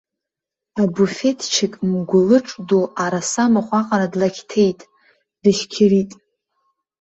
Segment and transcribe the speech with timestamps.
[0.81, 4.79] Абуфеҭчик мгәылыҿ ду арасамахә аҟара длақьҭеит,
[5.41, 6.11] дышьқьырит.